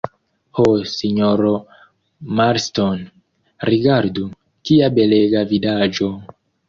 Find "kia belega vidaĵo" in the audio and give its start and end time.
4.71-6.11